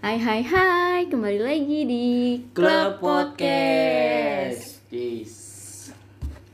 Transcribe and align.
Hai 0.00 0.16
hai 0.16 0.40
hai, 0.42 1.00
kembali 1.06 1.40
lagi 1.40 1.80
di 1.84 2.06
Club 2.52 3.00
Podcast. 3.00 4.84
Yes. 4.88 5.34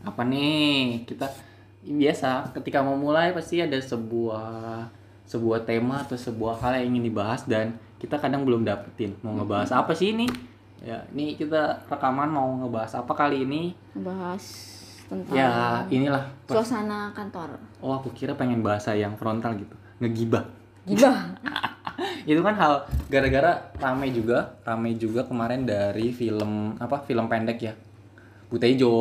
Apa 0.02 0.24
nih? 0.24 1.04
Kita 1.04 1.28
biasa 1.82 2.52
ketika 2.54 2.80
mau 2.80 2.96
mulai 2.96 3.34
pasti 3.34 3.60
ada 3.60 3.76
sebuah 3.76 4.86
sebuah 5.26 5.64
tema 5.64 6.02
atau 6.02 6.16
sebuah 6.16 6.60
hal 6.60 6.82
yang 6.82 6.96
ingin 6.96 7.12
dibahas 7.12 7.44
dan 7.44 7.76
kita 7.96 8.18
kadang 8.18 8.42
belum 8.42 8.62
dapetin 8.62 9.14
mau 9.20 9.34
ngebahas 9.34 9.72
apa 9.74 9.92
sih 9.92 10.12
ini? 10.12 10.26
Ya, 10.82 11.06
ini 11.14 11.38
kita 11.38 11.86
rekaman 11.86 12.26
mau 12.28 12.50
ngebahas 12.58 12.98
apa 12.98 13.12
kali 13.14 13.46
ini? 13.46 13.72
Bahas 13.94 14.42
tentang 15.06 15.34
Ya, 15.34 15.82
inilah. 15.86 16.26
suasana 16.50 17.14
kantor. 17.14 17.54
Oh, 17.78 17.94
aku 17.94 18.10
kira 18.10 18.34
pengen 18.34 18.64
bahasa 18.66 18.90
yang 18.92 19.14
frontal 19.14 19.54
gitu. 19.54 19.76
Ngegibah. 20.02 20.42
Gila. 20.82 21.14
itu 22.24 22.38
kan 22.38 22.54
hal 22.54 22.72
gara-gara 23.06 23.52
rame 23.76 24.10
juga 24.10 24.54
rame 24.62 24.94
juga 24.94 25.22
kemarin 25.22 25.62
dari 25.62 26.10
film 26.10 26.76
apa 26.76 27.00
film 27.00 27.26
pendek 27.26 27.58
ya 27.60 27.74
Butejo 28.48 28.92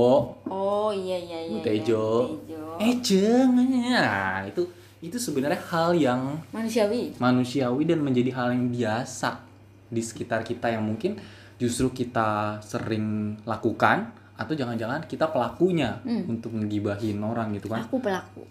Oh 0.47 0.89
iya 0.89 1.19
iya 1.19 1.39
iya. 1.41 1.51
Butejo 1.53 2.03
iya, 2.47 2.57
Butejo. 2.57 2.61
eh 2.79 2.93
jangan 2.97 3.67
nah 3.67 4.39
itu 4.43 4.63
itu 5.01 5.17
sebenarnya 5.17 5.59
hal 5.67 5.91
yang 5.93 6.21
Manusiawi. 6.49 7.17
manusiawi 7.17 7.83
dan 7.83 7.99
menjadi 7.99 8.31
hal 8.31 8.53
yang 8.53 8.69
biasa 8.69 9.41
di 9.87 9.99
sekitar 9.99 10.41
kita 10.41 10.69
yang 10.69 10.85
mungkin 10.85 11.17
justru 11.57 11.89
kita 11.91 12.57
sering 12.59 13.37
lakukan 13.43 14.07
atau 14.33 14.53
jangan-jangan 14.55 15.05
kita 15.05 15.27
pelakunya 15.27 15.99
untuk 16.25 16.53
ngegibahin 16.53 17.19
orang 17.19 17.53
gitu 17.53 17.67
kan 17.67 17.83
Aku 17.83 17.97
pelaku. 17.97 18.41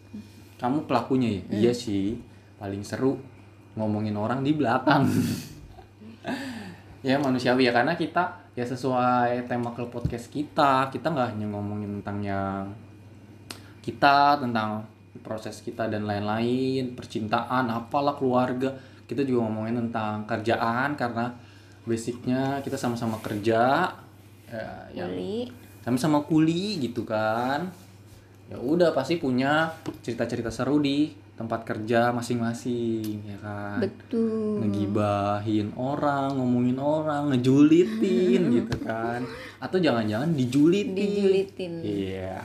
kamu 0.57 0.84
pelakunya 0.84 1.29
ya 1.30 1.43
iya 1.51 1.73
sih 1.73 2.18
paling 2.55 2.84
seru 2.84 3.16
ngomongin 3.74 4.16
orang 4.16 4.41
di 4.42 4.52
belakang. 4.55 5.05
Ya 7.01 7.16
manusiawi 7.16 7.65
ya 7.65 7.73
karena 7.73 7.96
kita 7.96 8.29
ya 8.52 8.60
sesuai 8.60 9.49
tema 9.49 9.73
klub 9.73 9.88
podcast 9.88 10.29
kita 10.29 10.93
kita 10.93 11.09
nggak 11.09 11.32
hanya 11.32 11.49
ngomongin 11.49 12.04
tentang 12.04 12.21
yang 12.21 12.68
kita 13.80 14.37
tentang 14.37 14.85
proses 15.24 15.65
kita 15.65 15.88
dan 15.88 16.04
lain-lain 16.04 16.93
percintaan 16.93 17.73
apalah 17.73 18.15
keluarga. 18.21 18.68
Kita 19.09 19.24
juga 19.24 19.48
ngomongin 19.48 19.88
tentang 19.88 20.29
kerjaan 20.29 20.95
karena 20.95 21.32
basicnya 21.88 22.60
kita 22.60 22.76
sama-sama 22.76 23.16
kerja 23.24 23.91
ya, 24.93 25.07
Kuli. 25.09 25.48
sama-sama 25.82 26.23
kuli 26.29 26.85
gitu 26.85 27.02
kan. 27.09 27.65
Ya 28.52 28.60
udah 28.60 28.93
pasti 28.93 29.16
punya 29.16 29.73
cerita-cerita 30.04 30.52
seru 30.52 30.79
di 30.79 31.10
tempat 31.41 31.65
kerja 31.65 32.13
masing-masing 32.13 33.24
ya 33.24 33.38
kan? 33.41 33.80
Betul. 33.80 34.60
ngegibahin 34.60 35.73
orang 35.73 36.37
ngomongin 36.37 36.77
orang 36.77 37.32
ngejulitin 37.32 38.43
gitu 38.60 38.77
kan? 38.85 39.24
Atau 39.57 39.80
jangan-jangan 39.80 40.37
dijulitin. 40.37 40.93
Dijulitin. 40.93 41.73
iya. 41.80 42.45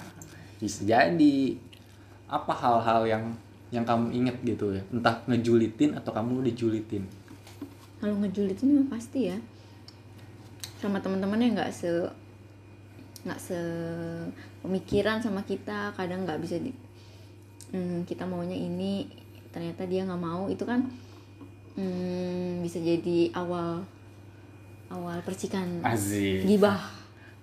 Bisa 0.64 0.88
jadi. 0.88 1.60
Apa 2.32 2.56
hal-hal 2.56 3.04
yang 3.04 3.24
yang 3.76 3.84
kamu 3.84 4.16
inget 4.16 4.40
gitu 4.48 4.72
ya? 4.72 4.82
Entah 4.88 5.20
ngejulitin 5.28 6.00
atau 6.00 6.16
kamu 6.16 6.48
dijulitin. 6.48 7.04
Kalau 8.00 8.16
ngejulitin 8.24 8.80
mah 8.80 8.96
pasti 8.96 9.28
ya. 9.28 9.36
Sama 10.80 11.04
teman-temannya 11.04 11.52
nggak 11.52 11.72
se 11.76 11.92
nggak 13.28 13.40
se 13.44 13.60
pemikiran 14.64 15.20
sama 15.20 15.44
kita. 15.44 15.92
Kadang 16.00 16.24
nggak 16.24 16.40
bisa 16.40 16.56
di 16.64 16.85
hmm, 17.76 18.08
kita 18.08 18.24
maunya 18.24 18.56
ini 18.56 19.12
ternyata 19.52 19.84
dia 19.84 20.08
nggak 20.08 20.24
mau. 20.24 20.48
Itu 20.48 20.64
kan 20.64 20.88
hmm, 21.76 22.64
bisa 22.64 22.80
jadi 22.80 23.36
awal 23.36 23.84
awal 24.88 25.20
percikan 25.28 25.84
Azik 25.84 26.48
gibah. 26.48 26.80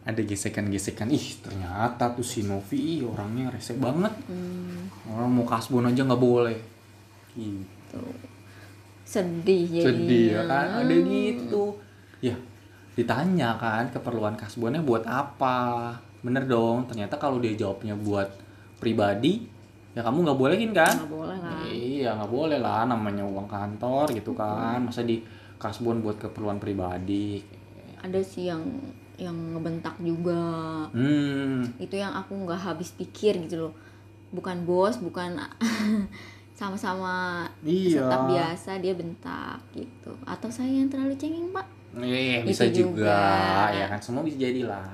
Ada 0.03 0.25
gesekan-gesekan. 0.25 1.12
Ih 1.12 1.38
ternyata 1.44 2.10
tuh 2.10 2.26
si 2.26 2.43
Novi 2.43 2.98
ih, 2.98 3.06
orangnya 3.06 3.53
rese 3.53 3.76
banget. 3.76 4.10
Hmm, 4.26 4.91
orang 5.12 5.31
mau 5.31 5.47
kasbon 5.47 5.87
aja 5.87 6.03
nggak 6.03 6.22
boleh. 6.22 6.59
Gitu. 7.37 8.04
Sedih 9.06 9.69
jadi 9.69 9.84
sedih 9.87 10.26
ya 10.41 10.43
kan? 10.49 10.66
Ada 10.82 10.94
gitu. 11.06 11.76
Ya 12.25 12.34
ditanya 12.93 13.56
kan 13.56 13.88
keperluan 13.94 14.34
kasbonnya 14.34 14.82
buat 14.82 15.06
apa? 15.06 15.97
Bener 16.22 16.50
dong 16.50 16.91
ternyata 16.91 17.16
kalau 17.16 17.38
dia 17.38 17.54
jawabnya 17.54 17.94
buat 17.94 18.28
pribadi 18.82 19.47
ya 19.92 20.00
kamu 20.00 20.25
nggak 20.25 20.38
bolehin 20.38 20.72
kan? 20.72 20.94
Nggak 20.94 21.10
boleh 21.10 21.36
lah. 21.36 21.60
Iya 21.64 22.10
nggak 22.16 22.30
boleh 22.30 22.58
lah. 22.58 22.82
Namanya 22.84 23.22
uang 23.22 23.47
kantor 23.47 24.06
gitu 24.12 24.32
kan. 24.32 24.80
Masa 24.80 25.03
di 25.03 25.20
kasbon 25.56 26.00
buat 26.00 26.16
keperluan 26.16 26.56
pribadi. 26.56 27.38
Ada 28.00 28.19
sih 28.19 28.48
yang 28.48 28.64
yang 29.16 29.36
ngebentak 29.54 29.94
juga. 30.00 30.42
Hmm. 30.91 31.62
Itu 31.76 31.94
yang 31.94 32.10
aku 32.10 32.34
nggak 32.34 32.60
habis 32.62 32.91
pikir 32.91 33.36
gitu 33.42 33.69
loh. 33.69 33.75
Bukan 34.32 34.64
bos 34.64 34.97
bukan 34.97 35.36
sama-sama 36.58 37.44
Iya. 37.60 38.06
tetap 38.06 38.20
biasa 38.28 38.70
dia 38.78 38.94
bentak 38.94 39.58
gitu. 39.72 40.12
Atau 40.25 40.48
saya 40.48 40.70
yang 40.70 40.88
terlalu 40.88 41.16
cengeng 41.16 41.50
pak? 41.50 41.66
Iya 41.94 42.41
Itu 42.41 42.48
bisa 42.48 42.64
juga. 42.69 42.88
juga. 43.04 43.20
ya 43.75 43.84
kan 43.86 44.00
semua 44.00 44.22
bisa 44.25 44.41
jadi 44.41 44.64
lah. 44.64 44.88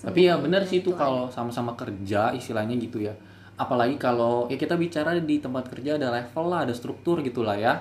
Tapi 0.00 0.26
ya 0.26 0.40
benar 0.40 0.64
sih 0.64 0.80
itu 0.80 0.90
kalau 0.92 1.28
sama-sama 1.28 1.76
kerja 1.76 2.32
istilahnya 2.32 2.74
gitu 2.74 2.98
ya. 3.00 3.12
Apalagi 3.60 4.00
kalau 4.00 4.48
ya 4.48 4.56
kita 4.56 4.80
bicara 4.80 5.12
di 5.20 5.36
tempat 5.36 5.68
kerja 5.68 6.00
ada 6.00 6.08
level 6.08 6.44
lah, 6.48 6.64
ada 6.64 6.72
struktur 6.72 7.20
gitulah 7.20 7.60
ya. 7.60 7.76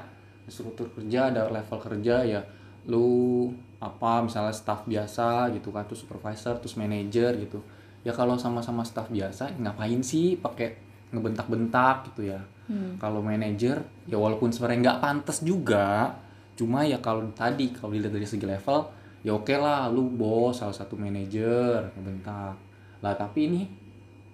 Struktur 0.52 0.92
kerja, 0.92 1.32
ada 1.32 1.48
level 1.48 1.80
kerja 1.80 2.28
ya. 2.28 2.44
Lu 2.92 3.48
apa 3.80 4.20
misalnya 4.28 4.52
staff 4.52 4.84
biasa 4.84 5.56
gitu 5.56 5.72
kan, 5.72 5.88
terus 5.88 6.04
supervisor, 6.04 6.60
terus 6.60 6.76
manager 6.76 7.32
gitu. 7.40 7.64
Ya 8.04 8.12
kalau 8.12 8.36
sama-sama 8.36 8.84
staff 8.84 9.08
biasa 9.08 9.56
ngapain 9.56 10.04
sih 10.04 10.36
pakai 10.36 10.76
ngebentak-bentak 11.16 12.12
gitu 12.12 12.28
ya. 12.28 12.44
Hmm. 12.68 13.00
Kalau 13.00 13.24
manajer 13.24 13.80
ya 14.04 14.20
walaupun 14.20 14.52
sebenarnya 14.52 14.80
nggak 14.84 15.00
pantas 15.00 15.40
juga, 15.48 16.20
cuma 16.60 16.84
ya 16.84 17.00
kalau 17.00 17.24
tadi 17.32 17.72
kalau 17.72 17.96
dilihat 17.96 18.12
dari 18.12 18.28
segi 18.28 18.44
level 18.44 19.00
ya 19.24 19.36
oke 19.36 19.52
lah 19.56 19.92
lu 19.92 20.08
bos 20.12 20.60
salah 20.60 20.76
satu 20.76 20.96
manajer 20.96 21.92
ngebentak 21.96 22.56
lah 23.00 23.16
tapi 23.16 23.52
ini 23.52 23.62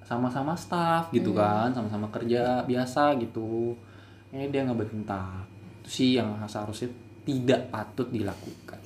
sama-sama 0.05 0.53
staff 0.53 1.09
gitu 1.09 1.33
kan 1.33 1.73
sama-sama 1.73 2.05
kerja 2.07 2.61
biasa 2.61 3.17
gitu 3.17 3.73
ini 4.29 4.47
dia 4.47 4.61
ngebentak 4.61 5.43
itu 5.81 5.89
sih 5.91 6.09
yang 6.13 6.37
seharusnya 6.45 6.89
tidak 7.21 7.67
patut 7.67 8.07
dilakukan 8.07 8.77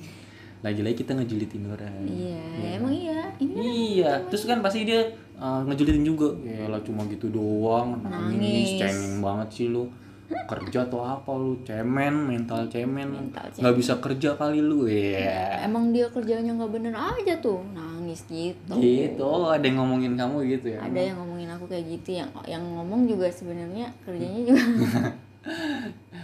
lagi-lagi 0.60 0.96
kita 0.98 1.12
ngejulitin 1.14 1.68
orang 1.68 1.92
iya 2.04 2.40
Iya. 2.56 2.70
emang 2.76 2.92
iya 2.92 3.20
ini 3.36 3.52
kan 3.52 3.62
Iya, 3.64 4.12
terus 4.28 4.44
kan 4.44 4.60
pasti 4.60 4.84
dia 4.84 5.00
uh, 5.36 5.64
ngejulitin 5.64 6.04
juga. 6.04 6.28
Ya 6.44 6.68
lah 6.68 6.76
cuma 6.84 7.08
gitu 7.08 7.32
doang, 7.32 7.96
nangis, 8.04 8.36
Nangis. 8.36 8.68
cengeng 8.76 9.24
banget 9.24 9.48
sih 9.50 9.66
lu. 9.68 9.88
Kerja 10.28 10.84
atau 10.84 11.00
apa 11.00 11.32
lu, 11.32 11.56
cemen, 11.64 12.12
mental 12.28 12.68
cemen. 12.68 13.32
Nggak 13.32 13.74
bisa 13.74 13.96
kerja 13.98 14.36
kali 14.36 14.60
lu. 14.60 14.84
Iya. 14.84 15.64
emang 15.64 15.88
dia 15.90 16.04
kerjanya 16.12 16.52
nggak 16.52 16.68
bener 16.70 16.92
aja 16.92 17.34
tuh 17.40 17.64
nangis 18.10 18.22
gitu 18.26 18.74
Gitu, 18.74 19.30
ada 19.46 19.62
yang 19.62 19.78
ngomongin 19.78 20.12
kamu 20.14 20.36
gitu 20.50 20.66
ya. 20.70 20.78
ada 20.80 21.00
yang 21.00 21.16
ngomongin 21.16 21.48
aku 21.48 21.64
kayak 21.66 21.86
gitu 21.88 22.10
yang 22.16 22.28
yang 22.44 22.62
ngomong 22.62 23.06
juga 23.06 23.26
sebenarnya 23.28 23.94
kerjanya 24.02 24.40
juga 24.44 24.62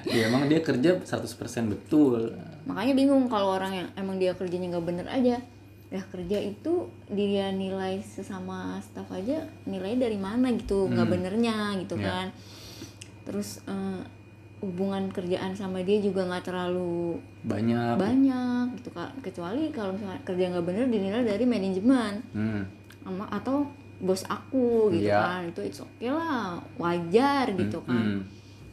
Ya 0.06 0.28
emang 0.28 0.47
dia 0.47 0.60
kerja 0.60 0.98
100% 0.98 1.08
betul. 1.66 2.36
makanya 2.62 2.94
bingung 2.94 3.26
kalau 3.26 3.54
orang 3.54 3.72
yang 3.74 3.88
emang 3.97 4.16
dia 4.16 4.30
kerjanya 4.32 4.69
nggak 4.69 4.84
bener 4.84 5.06
aja 5.06 5.38
ya 5.86 6.02
kerja 6.04 6.38
itu 6.38 6.72
dia 7.08 7.48
nilai 7.48 8.03
sesama 8.03 8.76
staff 8.80 9.06
aja 9.08 9.38
nilai 9.64 9.94
dari 9.94 10.18
mana 10.18 10.50
gitu 10.50 10.84
nggak 10.84 11.00
Hmm. 11.00 11.14
benernya 11.14 11.54
gitu 11.78 11.94
Ya. 11.94 12.04
kan 12.04 12.26
terus 13.22 13.62
eh, 13.64 14.03
hubungan 14.59 15.09
kerjaan 15.09 15.53
sama 15.53 15.81
dia 15.81 15.99
juga 15.99 16.25
nggak 16.25 16.44
terlalu 16.44 17.21
Banyak. 17.42 17.95
banyak 17.95 18.65
gitu 18.75 18.91
kan 18.91 19.13
kecuali 19.21 19.69
kalau 19.69 19.92
misalnya 19.92 20.19
kerja 20.22 20.45
nggak 20.48 20.65
bener 20.65 20.86
dinilai 20.86 21.22
dari 21.22 21.45
manajemen 21.45 22.13
Hmm. 22.33 22.63
sama 23.01 23.28
atau 23.28 23.69
bos 23.97 24.25
aku 24.25 24.91
gitu 24.91 25.07
Iya. 25.07 25.21
kan 25.21 25.41
itu 25.47 25.60
it's 25.63 25.78
okay 25.78 26.09
lah 26.09 26.57
wajar 26.77 27.48
gitu 27.51 27.78
kan 27.83 27.97
Hmm. 27.97 28.21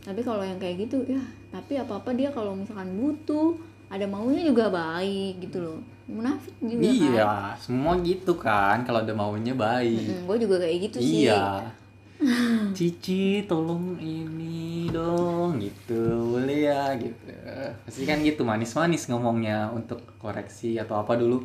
tapi 0.02 0.20
kalau 0.20 0.42
yang 0.42 0.58
kayak 0.58 0.82
gitu 0.82 1.04
ya 1.06 1.20
tapi 1.50 1.76
apa 1.76 1.96
apa 1.96 2.10
dia 2.12 2.28
kalau 2.30 2.54
misalkan 2.54 2.92
butuh 2.94 3.56
ada 3.88 4.04
maunya 4.04 4.42
juga 4.42 4.68
baik 4.68 5.40
gitu 5.42 5.60
loh 5.60 5.80
munafik 6.06 6.52
juga 6.60 6.80
kan 6.82 6.96
Iya, 7.06 7.32
semua 7.58 7.94
gitu 8.00 8.34
kan 8.36 8.78
kalau 8.82 9.00
ada 9.00 9.14
maunya 9.14 9.54
baik. 9.54 10.26
gue 10.26 10.38
juga 10.38 10.56
kayak 10.58 10.78
gitu 10.82 10.98
sih 11.00 11.20
Iya. 11.24 11.72
Cici 12.78 13.44
tolong 13.44 13.98
ini 13.98 14.88
dong 14.90 15.58
gitu 15.58 16.34
boleh 16.34 16.70
ya 16.70 16.94
gitu. 16.96 17.30
Pasti 17.84 18.04
kan 18.04 18.22
gitu 18.22 18.42
manis-manis 18.42 19.08
ngomongnya 19.08 19.70
untuk 19.70 20.02
koreksi 20.18 20.78
atau 20.78 20.98
apa 20.98 21.16
dulu. 21.16 21.44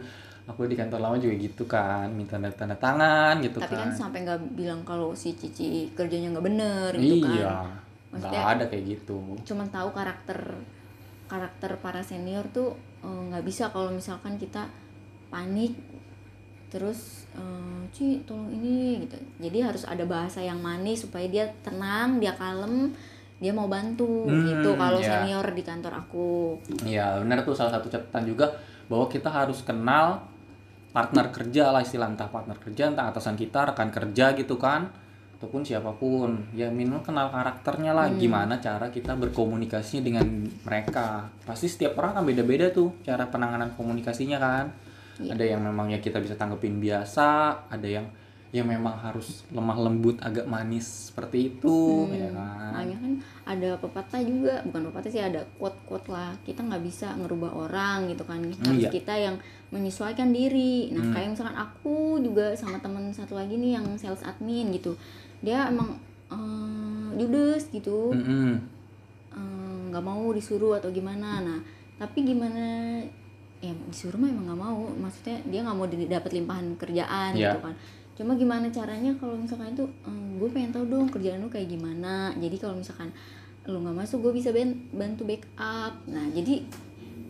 Aku 0.49 0.65
di 0.65 0.73
kantor 0.75 1.00
lama 1.05 1.17
juga 1.17 1.37
gitu 1.37 1.65
kan 1.65 2.09
minta 2.09 2.41
tanda, 2.41 2.49
tanda 2.49 2.73
tangan 2.75 3.37
gitu 3.44 3.61
tapi 3.61 3.76
kan 3.76 3.93
kan, 3.93 4.09
sampai 4.09 4.25
nggak 4.25 4.41
bilang 4.56 4.81
kalau 4.81 5.12
si 5.12 5.37
Cici 5.37 5.93
kerjanya 5.93 6.32
nggak 6.32 6.47
bener 6.47 6.91
gitu 6.97 7.29
iya 7.29 7.53
kan. 7.53 7.69
nggak 8.17 8.32
Maksudnya- 8.32 8.49
ada 8.56 8.64
kayak 8.64 8.85
gitu. 8.88 9.19
cuman 9.44 9.69
tahu 9.69 9.93
karakter 9.93 10.41
karakter 11.29 11.76
para 11.85 12.00
senior 12.00 12.49
tuh 12.49 12.73
eh, 13.05 13.21
nggak 13.29 13.44
bisa 13.44 13.69
kalau 13.69 13.93
misalkan 13.93 14.41
kita 14.41 14.64
panik 15.29 15.76
terus 16.69 17.25
eh, 17.32 17.81
Ci 17.93 18.20
tolong 18.29 18.53
ini 18.53 19.00
gitu. 19.05 19.17
Jadi 19.41 19.59
harus 19.65 19.88
ada 19.88 20.05
bahasa 20.05 20.44
yang 20.44 20.61
manis 20.61 21.09
supaya 21.09 21.25
dia 21.25 21.49
tenang 21.65 22.20
dia 22.20 22.37
kalem 22.37 22.93
dia 23.38 23.55
mau 23.55 23.70
bantu 23.70 24.26
Hmm, 24.26 24.44
gitu. 24.44 24.75
Kalau 24.75 24.99
ya. 25.00 25.23
senior 25.25 25.47
di 25.55 25.62
kantor 25.62 25.93
aku. 26.05 26.59
Iya 26.85 27.23
benar 27.23 27.47
tuh 27.47 27.55
salah 27.56 27.73
satu 27.79 27.88
catatan 27.88 28.29
juga 28.29 28.50
bahwa 28.91 29.06
kita 29.09 29.31
harus 29.31 29.62
kenal 29.62 30.20
partner 30.93 31.31
kerja 31.31 31.70
lah 31.70 31.85
istilah 31.85 32.09
entah 32.11 32.26
partner 32.26 32.56
kerja 32.59 32.91
entah 32.91 33.12
atasan 33.12 33.37
kita 33.37 33.71
rekan 33.73 33.93
kerja 33.93 34.35
gitu 34.35 34.59
kan 34.59 34.91
ataupun 35.38 35.62
siapa 35.62 35.94
pun. 35.94 36.50
Ya 36.50 36.67
minimal 36.69 37.00
kenal 37.06 37.31
karakternya 37.31 37.94
lah 37.94 38.11
gimana 38.11 38.59
cara 38.59 38.91
kita 38.91 39.14
berkomunikasinya 39.14 40.03
dengan 40.03 40.26
mereka. 40.67 41.31
Pasti 41.47 41.71
setiap 41.71 41.94
orang 42.03 42.19
kan 42.19 42.25
beda-beda 42.26 42.75
tuh 42.75 42.91
cara 43.06 43.31
penanganan 43.31 43.71
komunikasinya 43.79 44.37
kan 44.43 44.67
ada 45.26 45.44
yang 45.44 45.61
memang 45.62 45.91
ya 45.91 45.99
kita 45.99 46.23
bisa 46.23 46.38
tanggepin 46.38 46.79
biasa 46.79 47.26
ada 47.67 47.88
yang 47.88 48.06
yang 48.49 48.65
memang 48.65 48.97
harus 48.97 49.44
lemah 49.53 49.76
lembut 49.76 50.17
agak 50.25 50.49
manis 50.49 51.12
seperti 51.12 51.53
itu 51.53 52.09
ya 52.09 52.32
kan? 52.32 52.73
Makanya 52.73 52.97
kan 52.97 53.12
ada 53.44 53.70
pepatah 53.76 54.20
juga 54.25 54.65
bukan 54.65 54.88
pepatah 54.88 55.11
sih 55.12 55.20
ada 55.20 55.44
quote 55.61 55.76
quote 55.85 56.09
lah 56.09 56.32
kita 56.49 56.65
nggak 56.65 56.81
bisa 56.81 57.12
ngerubah 57.20 57.69
orang 57.69 58.09
gitu 58.09 58.25
kan. 58.25 58.41
Harus 58.41 58.88
iya. 58.88 58.88
kita 58.88 59.15
yang 59.20 59.37
menyesuaikan 59.69 60.32
diri. 60.32 60.88
Nah 60.97 61.12
kayak 61.12 61.37
misalkan 61.37 61.61
aku 61.61 62.25
juga 62.25 62.56
sama 62.56 62.81
teman 62.81 63.12
satu 63.12 63.37
lagi 63.37 63.61
nih 63.61 63.76
yang 63.76 63.87
sales 64.00 64.25
admin 64.25 64.73
gitu. 64.73 64.97
Dia 65.44 65.69
emang 65.69 66.00
eh, 66.32 67.09
judes 67.21 67.69
gitu. 67.69 68.17
Eh, 68.17 68.56
nggak 69.93 70.05
mau 70.05 70.25
disuruh 70.32 70.81
atau 70.81 70.88
gimana. 70.88 71.44
Nah 71.44 71.61
tapi 72.00 72.25
gimana 72.25 72.97
ya 73.59 73.73
disuruh 73.85 74.17
mah 74.17 74.29
emang 74.29 74.47
nggak 74.47 74.61
mau. 74.61 74.81
Maksudnya 74.93 75.37
dia 75.45 75.61
nggak 75.63 75.77
mau 75.77 75.87
dapat 75.87 76.31
limpahan 76.33 76.67
kerjaan 76.75 77.31
Iya. 77.33 77.53
gitu 77.53 77.61
kan. 77.63 77.75
Cuma 78.15 78.33
gimana 78.35 78.67
caranya 78.69 79.15
kalau 79.15 79.35
misalkan 79.35 79.73
itu 79.73 79.87
gue 80.35 80.49
pengen 80.49 80.71
tahu 80.71 80.85
dong 80.87 81.07
kerjaan 81.07 81.39
lu 81.39 81.49
kayak 81.49 81.69
gimana. 81.69 82.35
Jadi 82.35 82.57
kalau 82.57 82.75
misalkan 82.75 83.11
lu 83.65 83.79
nggak 83.79 83.97
masuk 83.97 84.23
gue 84.23 84.33
bisa 84.35 84.49
ban- 84.49 84.87
bantu 84.91 85.23
backup. 85.23 85.95
Nah 86.07 86.27
jadi 86.29 86.63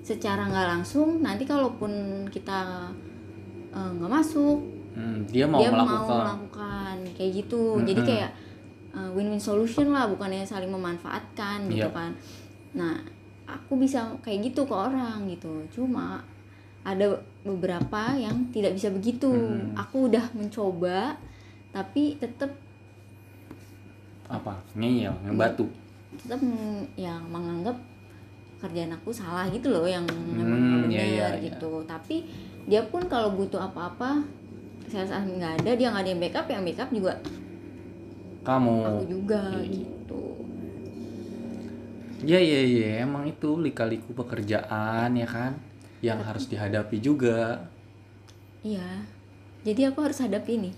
secara 0.01 0.47
nggak 0.47 0.67
langsung 0.71 1.21
nanti 1.21 1.45
kalaupun 1.45 1.91
kita 2.29 2.89
eh, 3.69 3.91
nggak 3.95 4.09
masuk 4.11 4.59
Hmm, 4.89 5.23
dia 5.25 5.47
mau 5.47 5.61
dia 5.61 5.71
mau 5.71 5.85
melakukan. 5.85 6.19
melakukan 6.19 6.97
kayak 7.15 7.33
gitu. 7.37 7.63
Jadi 7.81 8.01
kayak 8.03 8.31
uh, 8.91 9.11
win-win 9.13 9.39
solution 9.39 9.93
lah 9.93 10.11
bukannya 10.11 10.43
saling 10.43 10.67
memanfaatkan 10.69 11.71
gitu 11.71 11.87
Iya. 11.87 11.93
kan. 11.93 12.11
Nah 12.75 12.99
aku 13.49 13.81
bisa 13.81 14.12
kayak 14.21 14.53
gitu 14.53 14.69
ke 14.69 14.75
orang 14.77 15.25
gitu. 15.33 15.65
Cuma 15.73 16.21
ada 16.85 17.17
beberapa 17.43 18.12
yang 18.15 18.53
tidak 18.53 18.77
bisa 18.77 18.93
begitu. 18.93 19.33
Hmm. 19.33 19.73
aku 19.73 20.12
udah 20.12 20.25
mencoba 20.37 21.17
tapi 21.73 22.21
tetap 22.21 22.53
apa? 24.29 24.61
Ngeyel 24.77 25.17
yang 25.25 25.37
batu? 25.41 25.65
Tetap 26.21 26.41
yang 27.00 27.25
menganggap 27.33 27.77
kerjaan 28.59 28.93
aku 28.93 29.09
salah 29.15 29.47
gitu 29.49 29.71
loh 29.71 29.87
yang 29.87 30.05
memang 30.05 30.61
Hmm, 30.61 30.91
nggak 30.91 30.99
iya, 30.99 31.05
benar 31.09 31.33
iya, 31.33 31.41
iya. 31.41 31.47
gitu. 31.49 31.73
Tapi 31.89 32.17
dia 32.69 32.83
pun 32.85 33.01
kalau 33.09 33.33
butuh 33.33 33.62
apa-apa 33.62 34.21
sales 34.89 35.12
admin 35.12 35.37
nggak 35.39 35.65
ada 35.65 35.71
dia 35.77 35.89
nggak 35.93 36.05
ada 36.05 36.11
yang 36.12 36.23
backup 36.25 36.47
yang 36.49 36.65
backup 36.65 36.89
juga 36.89 37.12
kamu. 38.41 38.77
aku 38.89 39.05
juga 39.05 39.43
gitu 39.69 40.21
ya 42.23 42.41
ya 42.41 42.61
ya 42.65 43.06
emang 43.06 43.29
itu 43.31 43.59
lika-liku 43.59 44.15
pekerjaan 44.15 45.15
ya 45.15 45.29
kan? 45.29 45.55
Yang 46.03 46.20
harus 46.26 46.44
dihadapi 46.50 46.97
juga. 46.99 47.67
Iya. 48.62 49.06
Jadi 49.62 49.81
aku 49.87 49.99
harus 50.03 50.19
hadapi 50.23 50.59
ini? 50.59 50.70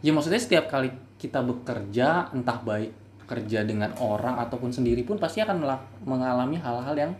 Ya 0.00 0.10
maksudnya 0.16 0.40
setiap 0.40 0.68
kali 0.72 0.92
kita 1.20 1.44
bekerja 1.44 2.32
entah 2.32 2.58
baik 2.64 2.92
kerja 3.28 3.62
dengan 3.62 3.94
orang 4.00 4.40
ataupun 4.42 4.74
sendiri 4.74 5.06
pun 5.06 5.20
pasti 5.20 5.38
akan 5.38 5.62
mengalami 6.02 6.58
hal-hal 6.58 6.96
yang 6.98 7.12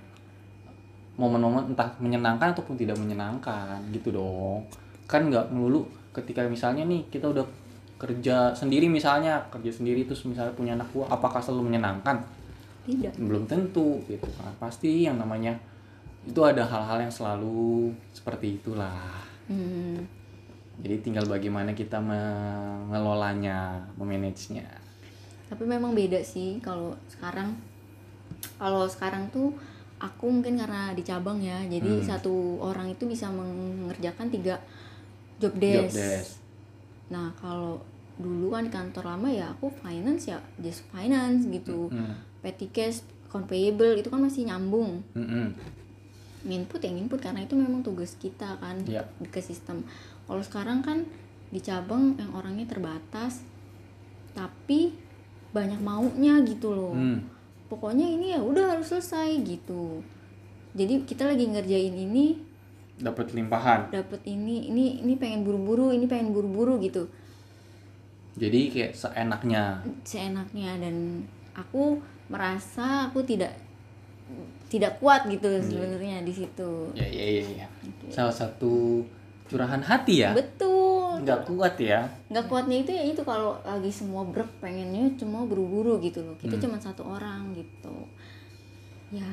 momen-momen 1.21 1.77
entah 1.77 1.93
menyenangkan 2.01 2.57
ataupun 2.57 2.75
tidak 2.81 2.97
menyenangkan 2.97 3.79
gitu 3.93 4.11
dong. 4.11 4.65
Kan 5.05 5.29
nggak 5.29 5.53
melulu 5.53 5.87
ketika 6.17 6.43
misalnya 6.49 6.83
nih 6.89 7.07
kita 7.13 7.31
udah 7.31 7.47
kerja 8.01 8.57
sendiri 8.57 8.89
misalnya 8.89 9.45
kerja 9.53 9.71
sendiri 9.77 10.09
terus 10.09 10.25
misalnya 10.25 10.57
punya 10.57 10.73
anak 10.73 10.89
buah 10.97 11.13
apakah 11.13 11.45
selalu 11.45 11.69
menyenangkan 11.69 12.25
tidak. 12.87 13.13
Belum 13.17 13.45
tentu 13.45 14.01
gitu 14.07 14.29
kan. 14.37 14.53
Pasti 14.57 15.05
yang 15.05 15.19
namanya 15.19 15.57
itu 16.25 16.41
ada 16.45 16.65
hal-hal 16.65 17.09
yang 17.09 17.13
selalu 17.13 17.91
seperti 18.13 18.61
itulah. 18.61 19.25
Hmm, 19.49 20.05
jadi 20.79 21.01
tinggal 21.01 21.27
bagaimana 21.27 21.73
kita 21.73 21.99
mengelolanya 22.01 23.83
memanagenya. 23.97 24.69
Tapi 25.51 25.65
memang 25.67 25.93
beda 25.93 26.23
sih 26.23 26.63
kalau 26.63 26.95
sekarang. 27.11 27.57
Kalau 28.57 28.87
sekarang 28.87 29.29
tuh 29.35 29.53
aku 30.01 30.33
mungkin 30.33 30.57
karena 30.57 30.97
di 30.97 31.05
cabang 31.05 31.37
ya 31.45 31.61
jadi 31.69 32.01
Hmm. 32.01 32.07
satu 32.07 32.57
orang 32.63 32.89
itu 32.89 33.05
bisa 33.05 33.29
mengerjakan 33.29 34.33
tiga 34.33 34.57
job 35.37 35.53
job 35.53 35.61
desk, 35.61 35.97
desk. 35.97 36.31
Nah 37.13 37.29
kalau 37.37 37.77
dulu 38.17 38.53
kan 38.53 38.65
di 38.65 38.73
kantor 38.73 39.05
lama 39.17 39.29
ya 39.29 39.53
aku 39.53 39.69
finance 39.69 40.33
ya 40.33 40.41
just 40.61 40.89
finance 40.89 41.45
gitu. 41.49 41.93
Hmm. 41.93 42.17
Petty 42.41 42.69
cash 42.69 43.05
account 43.29 43.47
payable 43.47 43.95
itu 43.95 44.09
kan 44.11 44.21
masih 44.21 44.49
nyambung. 44.49 45.05
Mm-mm. 45.15 45.55
input 46.41 46.81
yang 46.81 46.97
input 46.97 47.21
karena 47.21 47.45
itu 47.45 47.53
memang 47.53 47.85
tugas 47.85 48.17
kita 48.17 48.57
kan 48.57 48.81
Iya. 48.89 49.05
ke 49.29 49.45
sistem. 49.45 49.85
Kalau 50.25 50.41
sekarang 50.41 50.81
kan 50.81 51.05
di 51.53 51.61
cabang 51.61 52.17
yang 52.17 52.33
orangnya 52.33 52.65
terbatas 52.65 53.45
tapi 54.33 54.97
banyak 55.51 55.83
maunya 55.83 56.41
gitu 56.47 56.73
loh. 56.73 56.95
Hmm. 56.95 57.21
pokoknya 57.71 58.03
ini 58.03 58.35
ya 58.35 58.43
udah 58.43 58.75
harus 58.75 58.91
selesai 58.91 59.31
gitu. 59.47 60.03
Jadi 60.75 61.07
kita 61.07 61.23
lagi 61.23 61.47
ngerjain 61.47 61.95
ini 61.95 62.35
dapat 62.99 63.31
limpahan. 63.31 63.95
dapet 63.95 64.27
ini 64.27 64.67
ini 64.67 64.99
ini 65.07 65.15
pengen 65.15 65.47
buru-buru 65.47 65.95
ini 65.95 66.11
pengen 66.11 66.35
buru-buru 66.35 66.83
gitu. 66.83 67.07
Jadi 68.35 68.75
kayak 68.75 68.99
seenaknya. 68.99 69.87
Seenaknya 70.03 70.83
dan 70.83 71.23
aku 71.55 72.03
merasa 72.31 73.11
aku 73.11 73.27
tidak 73.27 73.51
tidak 74.71 75.03
kuat 75.03 75.27
gitu 75.27 75.51
sebenarnya 75.59 76.23
di 76.23 76.31
situ. 76.31 76.95
Ya 76.95 77.03
ya 77.03 77.43
ya, 77.43 77.67
ya. 77.67 77.67
salah 78.07 78.31
satu 78.31 79.03
curahan 79.51 79.83
hati 79.83 80.23
ya? 80.23 80.31
Betul. 80.31 81.27
Nggak 81.27 81.51
kuat 81.51 81.75
ya? 81.83 82.07
Nggak 82.31 82.47
kuatnya 82.47 82.77
itu 82.87 82.91
ya 82.95 83.03
itu 83.03 83.23
kalau 83.27 83.59
lagi 83.67 83.91
semua 83.91 84.23
brek 84.23 84.47
pengennya 84.63 85.11
cuma 85.19 85.43
buru-buru 85.43 85.99
gitu 85.99 86.23
loh. 86.23 86.39
Kita 86.39 86.55
Hmm. 86.55 86.63
cuma 86.71 86.77
satu 86.79 87.03
orang 87.03 87.51
gitu. 87.59 88.07
Ya 89.11 89.27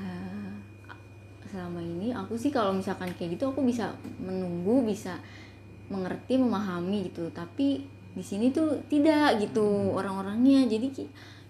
selama 1.47 1.79
ini 1.79 2.11
aku 2.11 2.33
sih 2.35 2.49
kalau 2.49 2.73
misalkan 2.75 3.13
kayak 3.15 3.37
gitu 3.37 3.53
aku 3.53 3.61
bisa 3.63 3.93
menunggu 4.19 4.83
bisa 4.83 5.21
mengerti 5.93 6.41
memahami 6.41 7.13
gitu. 7.13 7.29
Tapi 7.29 7.85
di 8.17 8.23
sini 8.25 8.49
tuh 8.49 8.81
tidak 8.89 9.37
gitu 9.37 9.61
Hmm. 9.63 9.93
orang-orangnya. 9.93 10.65
Jadi 10.65 10.87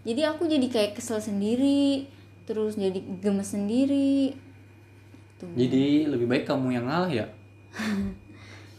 jadi 0.07 0.31
aku 0.31 0.47
jadi 0.47 0.63
kayak 0.71 0.95
kesel 0.95 1.19
sendiri 1.19 2.07
terus 2.47 2.79
jadi 2.79 2.95
gemes 3.19 3.51
sendiri. 3.51 4.31
Tuh. 5.35 5.51
Jadi 5.51 6.07
lebih 6.07 6.31
baik 6.31 6.47
kamu 6.47 6.79
yang 6.79 6.87
ngalah 6.87 7.11
ya? 7.11 7.27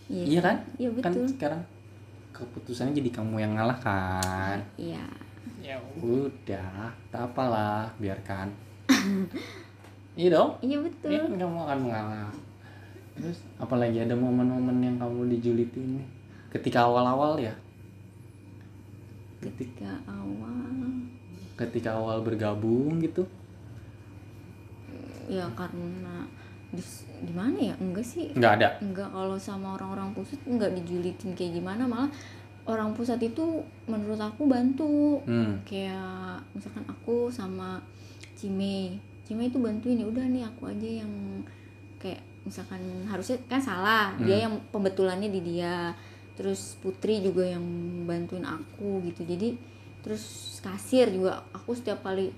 Iya 0.09 0.25
iya 0.25 0.41
kan? 0.41 0.57
iya 0.81 0.89
kan 1.05 1.13
betul. 1.13 1.29
sekarang 1.29 1.61
keputusannya 2.33 2.97
jadi 2.97 3.13
kamu 3.13 3.45
yang 3.45 3.53
ngalah 3.61 3.77
kan? 3.77 4.57
Iya. 4.81 5.05
Ya 5.61 5.77
udah 6.01 6.89
tak 7.13 7.29
apalah 7.29 7.93
biarkan. 8.01 8.49
Iya 10.19 10.35
dong? 10.35 10.57
Iya 10.65 10.81
betul. 10.81 11.13
Iya 11.13 11.29
kan 11.29 11.37
kamu 11.37 11.59
akan 11.63 11.79
mengalah. 11.85 12.33
Terus 13.21 13.39
apalagi 13.61 14.01
ada 14.03 14.17
momen-momen 14.17 14.81
yang 14.81 14.97
kamu 14.97 15.29
dijulitin 15.37 16.01
nih 16.01 16.07
ketika 16.57 16.89
awal-awal 16.89 17.37
ya? 17.37 17.53
Ketika 19.45 19.53
ketika 19.79 19.93
awal 20.09 20.88
ketika 21.59 21.99
awal 21.99 22.23
bergabung 22.23 23.03
gitu? 23.03 23.27
Ya 25.29 25.45
karena 25.53 26.25
dis- 26.73 27.05
gimana 27.27 27.59
ya? 27.59 27.75
Enggak 27.83 28.07
sih. 28.07 28.33
Nggak 28.33 28.53
ada. 28.63 28.69
Enggak 28.81 29.11
kalau 29.11 29.37
sama 29.37 29.77
orang-orang 29.77 30.15
pusat 30.15 30.41
enggak 30.47 30.73
dijulitin 30.79 31.35
kayak 31.35 31.59
gimana. 31.59 31.85
Malah 31.85 32.09
orang 32.65 32.95
pusat 32.95 33.19
itu 33.21 33.61
menurut 33.91 34.21
aku 34.21 34.47
bantu. 34.47 35.21
Hmm. 35.27 35.61
kayak 35.67 36.41
misalkan 36.55 36.87
aku 36.87 37.29
sama 37.29 37.83
Cime. 38.39 38.97
Cime 39.27 39.51
itu 39.51 39.59
bantuin 39.61 40.01
ya 40.01 40.07
udah 40.09 40.25
nih 40.25 40.47
aku 40.47 40.71
aja 40.73 41.05
yang 41.05 41.13
kayak 42.01 42.23
misalkan 42.47 42.81
harusnya 43.05 43.37
kan 43.51 43.61
salah 43.61 44.17
dia 44.25 44.49
yang 44.49 44.57
pembetulannya 44.73 45.29
di 45.29 45.41
dia. 45.43 45.93
Terus 46.39 46.79
Putri 46.79 47.19
juga 47.19 47.43
yang 47.43 47.65
bantuin 48.07 48.47
aku 48.47 49.03
gitu. 49.11 49.27
Jadi 49.27 49.59
terus 50.09 50.57
kasir 50.65 51.13
juga. 51.13 51.45
Aku 51.53 51.77
setiap 51.77 52.01
kali 52.01 52.33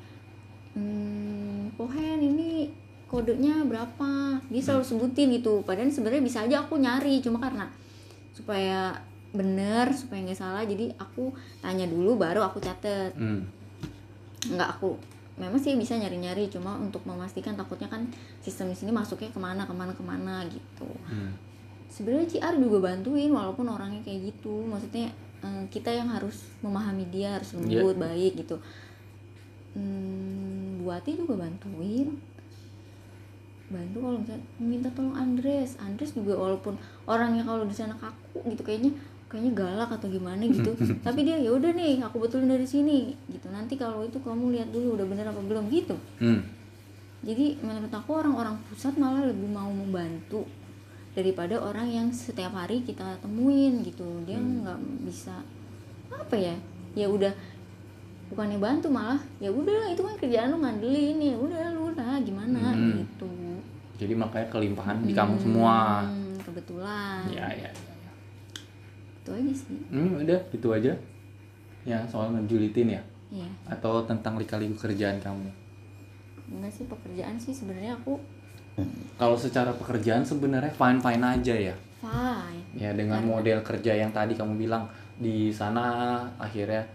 hmm, 0.75 1.79
Pohen 1.79 2.19
ini 2.19 2.67
kodenya 3.07 3.63
berapa? 3.63 4.43
Dia 4.51 4.63
selalu 4.67 4.83
sebutin 4.83 5.31
gitu. 5.39 5.63
Padahal 5.63 5.95
sebenarnya 5.95 6.27
bisa 6.27 6.43
aja 6.43 6.67
aku 6.67 6.83
nyari 6.83 7.23
cuma 7.23 7.39
karena 7.39 7.71
supaya 8.35 8.99
bener 9.31 9.95
supaya 9.95 10.27
nggak 10.27 10.43
salah 10.43 10.67
jadi 10.67 10.91
aku 10.99 11.31
tanya 11.63 11.87
dulu 11.87 12.19
baru 12.19 12.43
aku 12.43 12.59
catet. 12.59 13.15
Hmm. 13.15 13.47
nggak 14.41 14.81
aku 14.81 14.97
memang 15.37 15.61
sih 15.61 15.77
bisa 15.77 16.01
nyari-nyari 16.01 16.49
cuma 16.49 16.81
untuk 16.81 17.05
memastikan 17.05 17.53
takutnya 17.53 17.93
kan 17.93 18.09
sistem 18.41 18.73
di 18.73 18.77
sini 18.77 18.89
masuknya 18.89 19.29
ke 19.29 19.37
mana 19.37 19.69
ke 19.69 19.75
mana 19.77 19.93
ke 19.95 20.03
mana 20.03 20.43
gitu. 20.51 20.89
Hmm. 21.07 21.37
sebenarnya 21.91 22.27
CR 22.27 22.55
juga 22.59 22.91
bantuin 22.91 23.31
walaupun 23.31 23.67
orangnya 23.69 24.03
kayak 24.03 24.35
gitu. 24.35 24.65
Maksudnya 24.67 25.11
eh, 25.43 25.65
kita 25.73 25.91
yang 25.91 26.09
harus 26.13 26.47
memahami 26.61 27.09
dia 27.09 27.37
harus 27.37 27.57
lembut 27.57 27.97
baik 27.97 28.45
gitu. 28.45 28.57
Hmm, 29.77 30.83
Buati 30.83 31.15
juga 31.15 31.41
bantuin. 31.47 32.17
Bantu 33.71 33.97
kalau 34.03 34.19
misalnya 34.19 34.45
minta 34.59 34.89
tolong 34.91 35.15
Andres. 35.15 35.79
Andres 35.79 36.13
juga 36.13 36.35
walaupun 36.35 36.75
orangnya 37.07 37.47
kalau 37.47 37.63
di 37.63 37.75
sana 37.77 37.95
kaku 37.95 38.43
gitu 38.51 38.67
kayaknya 38.67 38.91
kayaknya 39.31 39.53
galak 39.55 39.91
atau 39.95 40.11
gimana 40.11 40.43
gitu. 40.43 40.75
Tapi 41.07 41.23
dia 41.23 41.39
ya 41.39 41.55
udah 41.55 41.71
nih 41.71 42.03
aku 42.03 42.19
betulin 42.19 42.51
dari 42.51 42.67
sini. 42.67 43.15
Gitu. 43.31 43.47
Nanti 43.49 43.79
kalau 43.79 44.03
itu 44.03 44.19
kamu 44.19 44.59
lihat 44.59 44.75
dulu 44.75 44.99
udah 44.99 45.07
bener 45.07 45.31
apa 45.31 45.39
belum 45.39 45.71
gitu. 45.71 45.95
Hmm. 46.19 46.43
jadi 47.21 47.53
menurut 47.61 47.93
aku 47.93 48.17
orang-orang 48.17 48.57
pusat 48.65 48.97
malah 48.97 49.21
lebih 49.29 49.45
mau 49.45 49.69
membantu 49.69 50.49
daripada 51.11 51.59
orang 51.59 51.87
yang 51.87 52.09
setiap 52.09 52.53
hari 52.53 52.81
kita 52.81 53.19
temuin 53.19 53.83
gitu 53.83 54.07
dia 54.23 54.37
nggak 54.37 54.79
bisa 55.03 55.43
apa 56.09 56.35
ya 56.35 56.55
ya 56.93 57.07
udah 57.07 57.31
bukannya 58.29 58.59
bantu 58.59 58.87
malah 58.87 59.19
ya 59.37 59.51
udah 59.51 59.91
itu 59.91 59.99
kan 59.99 60.15
kerjaan 60.17 60.51
lu 60.51 60.59
ngandelin 60.59 61.19
ya 61.19 61.35
udah 61.35 61.65
lu 61.73 61.91
lah 61.91 62.19
gimana 62.21 62.71
Hmm. 62.71 62.95
gitu 62.97 63.31
Jadi 63.99 64.17
makanya 64.17 64.49
kelimpahan 64.49 65.05
di 65.05 65.13
kamu 65.13 65.37
semua. 65.37 66.01
Hmm, 66.03 66.33
kebetulan 66.41 67.21
Ya, 67.29 67.45
ya, 67.53 67.69
ya. 67.69 67.71
ya. 67.71 68.13
itu 69.19 69.31
aja 69.31 69.53
sih 69.53 69.77
Hmm, 69.89 70.17
udah 70.17 70.41
gitu 70.49 70.69
aja. 70.71 70.93
Ya, 71.83 71.99
soal 72.07 72.33
ngejulitin 72.33 72.89
ya 72.91 73.03
iya 73.29 73.47
atau 73.65 74.03
tentang 74.03 74.35
lika-liku 74.37 74.75
kerjaan 74.79 75.19
kamu. 75.19 75.51
enggak 76.51 76.73
sih 76.73 76.85
pekerjaan 76.85 77.37
sih 77.37 77.53
sebenarnya 77.53 77.95
aku 77.95 78.19
Kalau 79.15 79.37
secara 79.37 79.71
pekerjaan 79.73 80.25
sebenarnya 80.25 80.73
fine-fine 80.73 81.25
aja 81.25 81.55
ya. 81.55 81.75
fine 82.01 82.63
Ya 82.73 82.95
dengan 82.97 83.21
model 83.21 83.61
kerja 83.61 83.93
yang 83.93 84.09
tadi 84.11 84.33
kamu 84.33 84.57
bilang 84.57 84.89
di 85.21 85.53
sana 85.53 86.23
akhirnya 86.41 86.87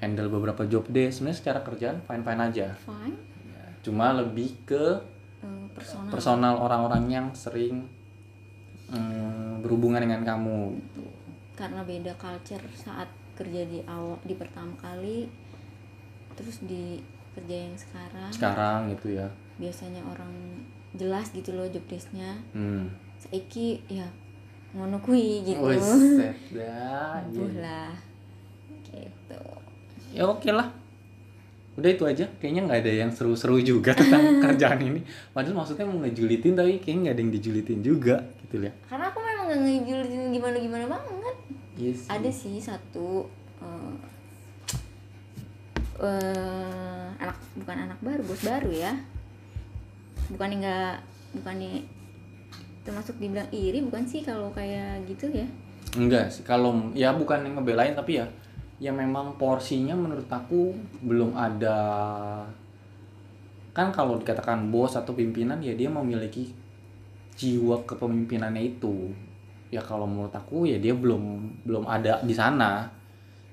handle 0.00 0.32
beberapa 0.32 0.64
job 0.64 0.88
deh. 0.88 1.12
Sebenarnya 1.12 1.38
secara 1.38 1.60
kerjaan 1.60 2.00
fine-fine 2.04 2.40
aja. 2.40 2.66
fine 2.80 3.16
Ya, 3.44 3.64
cuma 3.84 4.16
lebih 4.16 4.56
ke 4.64 4.96
eh, 5.44 5.64
personal 5.76 6.08
personal 6.08 6.54
orang-orang 6.56 7.04
yang 7.12 7.26
sering 7.36 7.84
mm, 8.88 9.60
berhubungan 9.60 10.00
dengan 10.00 10.24
kamu 10.24 10.72
gitu. 10.76 11.04
karena 11.54 11.80
beda 11.84 12.12
culture 12.16 12.64
saat 12.74 13.06
kerja 13.34 13.62
di 13.64 13.80
awal 13.86 14.18
di 14.22 14.34
pertama 14.34 14.74
kali 14.78 15.26
terus 16.34 16.62
di 16.66 16.98
kerja 17.34 17.56
yang 17.66 17.74
sekarang 17.74 18.30
Sekarang 18.30 18.78
gitu 18.90 19.14
ya. 19.14 19.26
biasanya 19.56 20.02
orang 20.02 20.30
jelas 20.94 21.30
gitu 21.30 21.50
loh 21.50 21.66
job 21.66 21.82
desknya 21.84 22.38
Hmm. 22.50 22.86
saiki 23.18 23.82
ya 23.86 24.06
ngono 24.70 24.98
kui 24.98 25.42
gitu 25.42 25.60
Wes, 25.60 25.82
set 26.16 26.34
dah. 26.50 27.22
Buh 27.28 27.52
lah 27.56 27.94
gitu 28.84 29.40
Ya 30.10 30.22
oke 30.24 30.46
lah. 30.48 30.70
Udah 31.74 31.90
itu 31.90 32.02
aja. 32.04 32.22
Kayaknya 32.38 32.60
nggak 32.64 32.80
ada 32.80 32.92
yang 32.96 33.10
seru-seru 33.10 33.58
juga 33.58 33.90
tentang 33.92 34.22
kerjaan 34.44 34.78
ini. 34.78 35.02
Padahal 35.30 35.54
maksudnya 35.56 35.82
mau 35.84 35.98
ngejulitin 35.98 36.54
tapi 36.54 36.78
kayaknya 36.78 37.00
nggak 37.00 37.14
ada 37.14 37.22
yang 37.22 37.32
dijulitin 37.32 37.80
juga 37.80 38.16
gitu 38.44 38.60
ya. 38.60 38.70
karena 38.86 39.04
aku 39.08 39.18
memang 39.18 39.44
gak 39.44 39.58
ngejulitin 39.58 40.22
gimana 40.30 40.56
gimana 40.56 40.84
banget 40.88 41.36
Yes. 41.74 42.06
ada 42.06 42.30
sih 42.30 42.62
satu 42.62 43.26
eh, 43.58 43.94
eh, 45.96 47.06
anak 47.16 47.34
bukan 47.56 47.76
anak 47.80 47.98
baru 47.98 48.22
bos 48.22 48.42
baru 48.42 48.70
ya 48.70 48.92
bukan 50.34 50.58
nggak 50.58 50.94
bukan 51.38 51.56
termasuk 52.84 53.16
dibilang 53.16 53.48
iri 53.54 53.80
bukan 53.80 54.04
sih 54.04 54.20
kalau 54.20 54.50
kayak 54.50 55.06
gitu 55.08 55.30
ya? 55.30 55.46
Enggak 55.94 56.34
sih. 56.34 56.42
Kalau 56.42 56.90
ya 56.92 57.14
bukan 57.14 57.46
yang 57.46 57.56
ngebelain 57.56 57.94
tapi 57.94 58.18
ya 58.18 58.26
ya 58.82 58.90
memang 58.90 59.38
porsinya 59.38 59.94
menurut 59.94 60.26
aku 60.28 60.74
belum 61.00 61.38
ada. 61.38 61.78
Kan 63.74 63.94
kalau 63.94 64.18
dikatakan 64.18 64.68
bos 64.68 64.98
atau 64.98 65.14
pimpinan 65.14 65.62
ya 65.62 65.72
dia 65.74 65.88
memiliki 65.88 66.50
jiwa 67.34 67.82
kepemimpinannya 67.86 68.62
itu. 68.76 69.10
Ya 69.72 69.82
kalau 69.82 70.06
menurut 70.06 70.34
aku 70.34 70.68
ya 70.68 70.78
dia 70.78 70.94
belum 70.94 71.50
belum 71.64 71.86
ada 71.86 72.22
di 72.22 72.34
sana. 72.34 72.90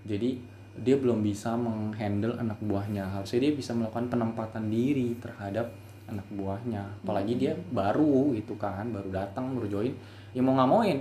Jadi 0.05 0.37
dia 0.81 0.95
belum 0.97 1.21
bisa 1.21 1.53
menghandle 1.57 2.37
anak 2.37 2.57
buahnya. 2.61 3.05
Harusnya 3.05 3.49
dia 3.49 3.53
bisa 3.53 3.71
melakukan 3.73 4.09
penempatan 4.11 4.69
diri 4.69 5.17
terhadap 5.17 5.69
anak 6.11 6.27
buahnya. 6.35 6.83
Apalagi 7.01 7.39
dia 7.39 7.55
baru 7.71 8.35
gitu 8.35 8.53
kan 8.59 8.91
baru 8.91 9.09
datang 9.09 9.55
baru 9.55 9.67
join. 9.67 9.93
Ya 10.31 10.39
mau 10.43 10.55
nggak 10.55 10.69
mau 10.69 10.81
ya 10.83 10.95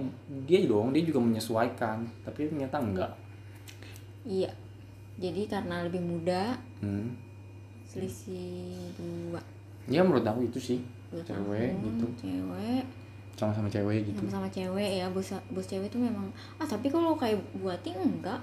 dia 0.47 0.59
dong 0.67 0.95
dia 0.95 1.03
juga 1.03 1.21
menyesuaikan. 1.23 2.07
Tapi 2.23 2.51
ternyata 2.51 2.79
enggak. 2.79 3.13
Iya. 4.25 4.51
Jadi 5.21 5.45
karena 5.45 5.85
lebih 5.85 6.01
muda 6.01 6.57
hmm. 6.81 7.13
selisih 7.85 8.89
dua. 8.97 9.41
Ya 9.91 10.01
menurut 10.01 10.25
aku 10.25 10.49
itu 10.49 10.57
sih. 10.57 10.81
Dua 11.13 11.21
cewek 11.27 11.75
tahun, 11.77 11.85
gitu. 11.85 12.07
cewek. 12.25 12.85
Sama-sama 13.37 13.69
cewek 13.69 14.09
gitu. 14.09 14.25
Sama-sama 14.25 14.49
cewek 14.49 14.91
ya 15.03 15.07
bos 15.13 15.29
bos 15.53 15.67
cewek 15.69 15.93
tuh 15.93 16.01
memang 16.01 16.31
ah 16.57 16.65
tapi 16.65 16.89
kalau 16.89 17.13
kayak 17.19 17.37
buati 17.61 17.93
enggak. 17.93 18.41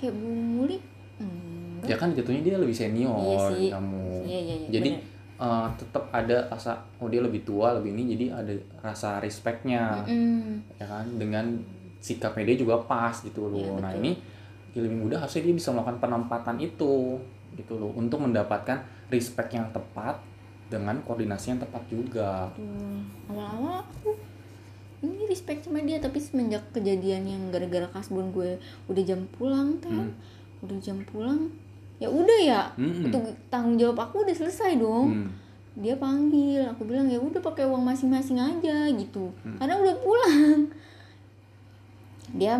Kayak 0.00 0.16
bu 0.16 0.28
muli 0.32 0.80
enggak. 1.20 1.88
Ya 1.92 1.96
kan 2.00 2.16
jatuhnya 2.16 2.42
dia 2.42 2.56
lebih 2.56 2.72
senior 2.72 3.12
Iya 3.20 3.38
sih. 3.52 3.68
kamu. 3.68 4.06
Iya, 4.24 4.38
iya, 4.40 4.54
iya, 4.64 4.68
jadi 4.72 4.90
bener. 4.96 5.17
Eh, 5.38 5.68
tetap 5.78 6.10
ada 6.10 6.50
rasa 6.50 6.76
oh 6.98 7.06
dia 7.06 7.22
lebih 7.22 7.46
tua 7.46 7.72
lebih 7.78 7.94
ini 7.94 8.18
jadi 8.18 8.26
ada 8.34 8.54
rasa 8.82 9.22
respectnya. 9.22 10.02
Mm, 10.04 10.76
ya 10.76 10.86
kan? 10.86 11.06
Dengan 11.14 11.58
sikapnya 11.98 12.44
dia 12.46 12.56
juga 12.58 12.78
pas 12.82 13.14
gitu 13.22 13.46
loh. 13.46 13.78
Iya, 13.78 13.82
nah 13.82 13.90
betul. 13.94 14.02
ini 14.02 14.12
dia 14.74 14.80
lebih 14.84 14.98
muda 15.08 15.16
harusnya 15.18 15.42
dia 15.48 15.54
bisa 15.56 15.72
melakukan 15.72 15.98
penempatan 15.98 16.56
itu 16.60 17.18
gitu 17.56 17.74
loh 17.74 17.90
untuk 17.96 18.22
mendapatkan 18.22 18.78
respect 19.08 19.50
yang 19.56 19.66
tepat 19.72 20.20
dengan 20.68 21.00
koordinasi 21.02 21.56
yang 21.56 21.60
tepat 21.64 21.82
juga. 21.88 22.52
Awal-awal 23.26 23.82
aku 23.82 24.14
ini 24.98 25.30
respect 25.30 25.64
sama 25.64 25.78
dia 25.80 26.02
tapi 26.02 26.18
semenjak 26.18 26.74
kejadian 26.74 27.22
yang 27.24 27.42
gara-gara 27.54 27.86
kasbon 27.88 28.34
gue 28.34 28.58
udah 28.90 29.02
jam 29.06 29.24
pulang 29.30 29.78
teh 29.78 29.90
Hmm. 29.90 30.10
udah 30.58 30.78
jam 30.82 30.98
pulang 31.06 31.54
ya 31.98 32.06
udah 32.06 32.38
ya 32.40 32.62
Mm-mm. 32.74 33.06
untuk 33.06 33.22
tanggung 33.48 33.74
jawab 33.74 33.98
aku 34.00 34.22
udah 34.22 34.32
selesai 34.32 34.76
dong 34.76 35.08
Hmm. 35.10 35.30
dia 35.74 35.94
panggil 35.94 36.62
aku 36.64 36.82
bilang 36.84 37.06
ya 37.06 37.18
udah 37.18 37.38
pakai 37.38 37.62
uang 37.62 37.82
masing-masing 37.82 38.38
aja 38.38 38.86
gitu 38.88 39.30
Hmm. 39.42 39.54
karena 39.56 39.74
udah 39.76 39.94
pulang 39.98 40.66
dia 42.34 42.54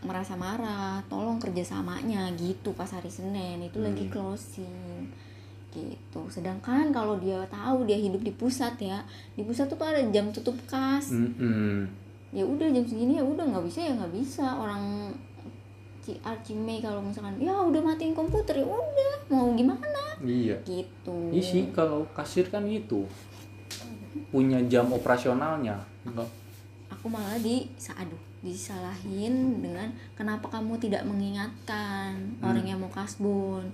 merasa 0.00 0.32
marah 0.32 1.04
tolong 1.06 1.36
kerjasamanya 1.36 2.32
gitu 2.34 2.72
pas 2.72 2.88
hari 2.88 3.08
senin 3.08 3.60
itu 3.60 3.78
lagi 3.78 4.08
Hmm. 4.08 4.12
closing 4.12 5.04
gitu 5.70 6.22
sedangkan 6.26 6.90
kalau 6.90 7.14
dia 7.16 7.38
tahu 7.46 7.86
dia 7.86 7.94
hidup 7.94 8.18
di 8.18 8.32
pusat 8.32 8.74
ya 8.76 9.06
di 9.32 9.44
pusat 9.44 9.70
tuh 9.70 9.78
ada 9.78 10.02
jam 10.10 10.34
tutup 10.34 10.58
kas 10.66 11.14
Mm-mm. 11.14 11.86
ya 12.30 12.42
udah 12.42 12.66
jam 12.66 12.82
segini 12.82 13.14
ya 13.14 13.24
udah 13.24 13.44
nggak 13.44 13.62
bisa 13.62 13.78
ya 13.80 13.92
nggak 13.94 14.10
bisa 14.10 14.42
orang 14.50 15.14
CR 16.00 16.36
Cimei 16.42 16.80
kalau 16.80 17.04
misalkan 17.04 17.36
ya 17.36 17.52
udah 17.52 17.80
matiin 17.84 18.16
komputer 18.16 18.60
ya 18.60 18.66
udah 18.66 19.14
mau 19.28 19.52
gimana? 19.52 20.16
Iya. 20.20 20.56
Gitu. 20.64 21.16
Iya 21.32 21.42
sih 21.42 21.62
kalau 21.72 22.08
kasir 22.16 22.48
kan 22.48 22.64
gitu 22.66 23.04
punya 24.32 24.58
jam 24.66 24.90
operasionalnya. 24.90 25.78
Enggak. 26.04 26.28
Aku 26.90 27.06
malah 27.06 27.38
di 27.38 27.68
aduh 27.96 28.20
disalahin 28.40 29.60
dengan 29.60 29.88
kenapa 30.16 30.48
kamu 30.48 30.80
tidak 30.80 31.04
mengingatkan 31.04 32.16
orang 32.40 32.64
yang 32.64 32.80
mau 32.80 32.88
kasbon 32.88 33.68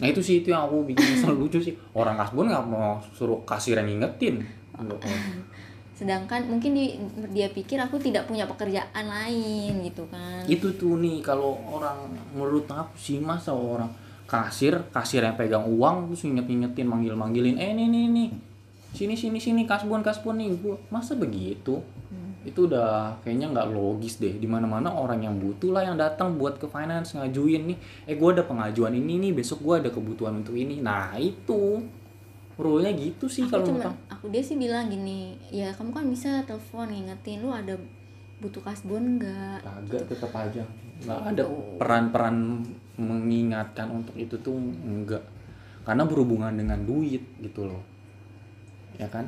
nah 0.00 0.08
itu 0.08 0.20
sih 0.24 0.40
itu 0.40 0.48
yang 0.48 0.64
aku 0.64 0.88
bikin 0.88 1.12
selalu 1.20 1.46
lucu 1.46 1.60
sih. 1.60 1.76
Orang 1.92 2.16
kasbon 2.16 2.48
nggak 2.48 2.66
mau 2.66 2.96
suruh 3.12 3.44
kasir 3.44 3.76
yang 3.76 3.86
ngingetin. 3.86 4.40
Enggak. 4.80 5.04
Sedangkan 6.00 6.48
mungkin 6.48 6.72
di- 6.72 6.96
dia 7.36 7.52
pikir 7.52 7.76
aku 7.76 8.00
tidak 8.00 8.24
punya 8.24 8.48
pekerjaan 8.48 9.04
lain 9.04 9.84
gitu 9.84 10.08
kan. 10.08 10.48
Itu 10.48 10.72
tuh 10.80 10.96
nih 10.96 11.20
kalau 11.20 11.60
orang 11.68 12.08
menurut 12.32 12.64
aku 12.64 12.96
sih 12.96 13.20
masa 13.20 13.52
orang 13.52 13.92
kasir 14.24 14.80
kasir 14.96 15.20
yang 15.20 15.36
pegang 15.36 15.68
uang 15.68 16.08
terus 16.08 16.24
inget 16.24 16.48
ingetin 16.48 16.88
manggil 16.88 17.12
manggilin 17.12 17.60
eh 17.60 17.76
nih 17.76 17.84
nih 17.90 18.06
nih 18.08 18.28
sini 18.96 19.14
sini 19.14 19.36
sini 19.36 19.62
kasbon 19.68 20.00
kasbon 20.00 20.40
nih. 20.40 20.56
Gua 20.56 20.80
masa 20.88 21.12
begitu? 21.20 21.84
Itu 22.40 22.64
udah 22.64 23.20
kayaknya 23.20 23.52
nggak 23.52 23.68
logis 23.68 24.16
deh 24.16 24.40
di 24.40 24.48
mana 24.48 24.64
mana 24.64 24.88
orang 24.88 25.20
yang 25.20 25.36
butuh 25.36 25.76
lah 25.76 25.84
yang 25.84 26.00
datang 26.00 26.40
buat 26.40 26.56
ke 26.56 26.64
finance 26.64 27.12
ngajuin 27.12 27.68
nih 27.68 27.78
eh 28.08 28.16
gua 28.16 28.32
ada 28.32 28.48
pengajuan 28.48 28.96
ini 28.96 29.20
nih 29.28 29.36
besok 29.36 29.60
gua 29.60 29.84
ada 29.84 29.92
kebutuhan 29.92 30.40
untuk 30.40 30.56
ini. 30.56 30.80
Nah 30.80 31.12
itu. 31.20 31.84
Rule-nya 32.60 32.92
gitu 32.92 33.24
sih 33.24 33.48
kalau 33.48 33.64
menurut 33.64 33.96
aku 34.20 34.28
dia 34.28 34.44
sih 34.44 34.60
bilang 34.60 34.92
gini 34.92 35.32
ya 35.48 35.72
kamu 35.72 35.96
kan 35.96 36.04
bisa 36.04 36.44
telepon 36.44 36.92
ngingetin 36.92 37.40
lu 37.40 37.48
ada 37.48 37.72
butuh 38.44 38.60
kasbon 38.60 39.16
enggak 39.16 39.64
agak 39.64 40.04
tetap 40.12 40.28
aja. 40.36 40.60
Nggak 41.00 41.20
ada 41.32 41.44
peran-peran 41.80 42.60
mengingatkan 43.00 43.88
untuk 43.88 44.12
itu 44.20 44.36
tuh 44.44 44.60
enggak 44.84 45.24
karena 45.88 46.04
berhubungan 46.04 46.52
dengan 46.52 46.84
duit 46.84 47.24
gitu 47.40 47.64
loh. 47.64 47.80
Ya 49.00 49.08
kan? 49.08 49.24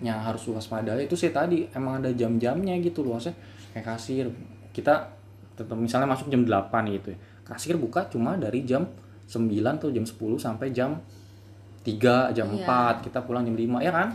Yang 0.00 0.18
harus 0.24 0.42
waspada 0.48 0.96
itu 0.96 1.12
sih 1.12 1.28
tadi 1.28 1.68
emang 1.76 2.00
ada 2.00 2.08
jam-jamnya 2.16 2.72
gitu 2.80 3.04
loh 3.04 3.20
maksudnya. 3.20 3.36
Kayak 3.76 3.84
kasir 3.84 4.24
kita 4.72 5.12
tetap 5.52 5.76
misalnya 5.76 6.08
masuk 6.08 6.32
jam 6.32 6.48
8 6.48 6.72
gitu 6.96 7.12
ya. 7.12 7.18
Kasir 7.44 7.76
buka 7.76 8.08
cuma 8.08 8.40
dari 8.40 8.64
jam 8.64 8.88
9 9.28 9.44
atau 9.76 9.92
jam 9.92 10.08
10 10.08 10.16
sampai 10.40 10.72
jam 10.72 10.96
3 11.82 12.34
jam 12.34 12.46
Iya. 12.50 12.66
4 12.98 13.04
kita 13.06 13.18
pulang 13.22 13.46
jam 13.46 13.54
5 13.54 13.78
ya 13.80 13.92
kan? 13.92 14.08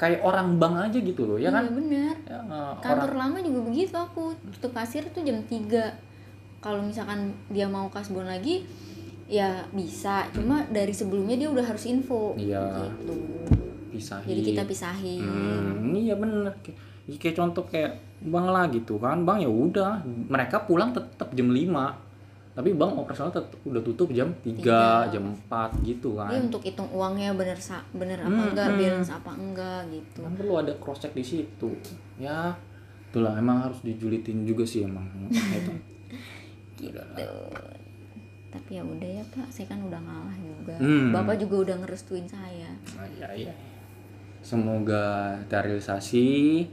Kayak 0.00 0.24
orang 0.24 0.56
bank 0.56 0.74
aja 0.88 0.98
gitu 0.98 1.28
loh 1.28 1.36
ya 1.36 1.52
kan? 1.52 1.68
iya 1.68 1.72
bener. 1.76 2.14
Ya, 2.24 2.40
eh, 2.40 2.72
kantor 2.80 3.12
lama 3.14 3.38
juga 3.44 3.60
begitu 3.68 3.96
aku. 3.96 4.32
Tutup 4.56 4.72
kasir 4.72 5.04
tuh 5.12 5.20
jam 5.20 5.36
3 5.44 5.92
kalau 6.60 6.80
misalkan 6.80 7.32
dia 7.48 7.68
mau 7.68 7.88
kasbon 7.92 8.24
lagi 8.24 8.64
ya 9.28 9.60
bisa. 9.70 10.24
Cuma 10.32 10.64
dari 10.68 10.92
sebelumnya 10.92 11.36
dia 11.36 11.48
udah 11.52 11.64
harus 11.64 11.84
info. 11.84 12.32
Iya. 12.36 12.88
gitu. 12.96 13.12
Pisahin. 13.90 14.26
Jadi 14.30 14.40
kita 14.54 14.62
pisahin. 14.64 15.20
Hmm, 15.20 15.92
iya 15.92 16.14
bener. 16.14 16.54
Ya 17.04 17.16
kayak 17.18 17.36
contoh 17.36 17.66
kayak 17.66 17.98
bang 18.22 18.46
lah 18.48 18.70
gitu 18.70 18.96
kan. 18.96 19.26
Bang 19.26 19.42
ya 19.42 19.50
udah 19.50 20.00
mereka 20.06 20.64
pulang 20.64 20.94
tetap 20.96 21.28
jam 21.34 21.50
5 21.50 22.09
tapi 22.60 22.76
bang 22.76 22.92
operasional 22.92 23.32
tetap 23.32 23.56
udah 23.64 23.80
tutup 23.80 24.12
jam 24.12 24.28
3, 24.36 24.52
Tiga. 24.52 25.08
jam 25.08 25.24
4 25.48 25.80
gitu 25.80 26.12
kan 26.12 26.28
dia 26.28 26.40
untuk 26.42 26.60
hitung 26.60 26.92
uangnya 26.92 27.32
bener 27.32 27.56
bener 27.90 28.18
apa 28.20 28.28
Hmm, 28.30 28.48
enggak 28.52 28.68
hmm. 28.68 28.76
balance 28.76 29.10
apa 29.10 29.30
enggak 29.32 29.80
gitu 29.88 30.20
kan 30.20 30.32
perlu 30.36 30.54
ada 30.58 30.72
cross 30.76 31.00
check 31.00 31.16
di 31.16 31.24
situ 31.24 31.72
ya 32.16 32.52
itulah 33.08 33.32
emang 33.34 33.64
harus 33.64 33.80
dijulitin 33.80 34.44
juga 34.44 34.62
sih 34.62 34.84
emang 34.84 35.08
itu. 35.26 35.72
Tuh. 36.76 37.56
tapi 38.50 38.76
ya 38.76 38.82
udah 38.82 39.10
ya 39.10 39.24
pak 39.26 39.46
saya 39.48 39.66
kan 39.66 39.80
udah 39.80 39.96
ngalah 39.98 40.36
juga 40.36 40.74
Hmm. 40.76 41.10
bapak 41.10 41.38
juga 41.38 41.56
udah 41.64 41.76
ngerestuin 41.80 42.26
saya 42.26 42.68
Nah, 42.94 43.08
iya 43.08 43.28
iya 43.46 43.54
semoga 44.40 45.36
terrealisasi 45.46 46.64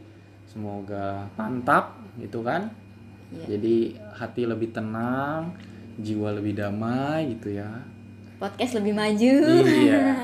semoga 0.44 1.28
mantap 1.34 1.96
gitu 2.18 2.42
kan 2.42 2.68
Iya. 3.28 3.60
jadi 3.60 3.76
hati 4.16 4.48
lebih 4.48 4.72
tenang 4.72 5.52
jiwa 5.98 6.30
lebih 6.38 6.54
damai 6.58 7.34
gitu 7.38 7.58
ya. 7.58 7.70
Podcast 8.38 8.78
lebih 8.78 8.94
maju. 8.94 9.36
Iya. 9.66 10.06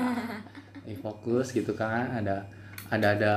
Eh, 0.84 1.00
fokus 1.00 1.48
gitu 1.56 1.72
kan. 1.72 2.12
Ada 2.12 2.44
ada 2.92 3.16
ada 3.16 3.32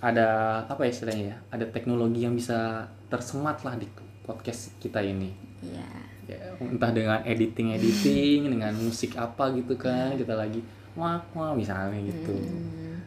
ada 0.00 0.26
apa 0.64 0.88
ya 0.88 0.90
istilahnya 0.96 1.24
ya? 1.28 1.36
Ada 1.52 1.68
teknologi 1.68 2.24
yang 2.24 2.32
bisa 2.32 2.88
tersemat 3.12 3.60
lah 3.68 3.76
di 3.76 3.84
podcast 4.24 4.72
kita 4.80 5.04
ini. 5.04 5.28
Iya. 5.60 5.88
Ya, 6.24 6.56
entah 6.56 6.90
dengan 6.96 7.20
editing 7.22 7.76
editing 7.76 8.48
dengan 8.56 8.72
musik 8.80 9.12
apa 9.14 9.52
gitu 9.54 9.78
kan 9.78 10.18
kita 10.18 10.34
lagi 10.34 10.58
wah 10.96 11.20
wah 11.36 11.52
misalnya 11.52 12.00
gitu. 12.00 12.32
Hmm, 12.32 13.04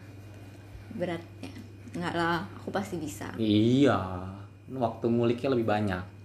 berat 0.93 1.25
ya. 1.41 1.50
Enggak 1.98 2.13
lah 2.13 2.45
aku 2.62 2.69
pasti 2.69 3.01
bisa. 3.01 3.33
Iya. 3.41 3.98
Waktu 4.69 5.09
nguliknya 5.09 5.50
lebih 5.50 5.65
banyak. 5.65 6.03
ya 6.05 6.19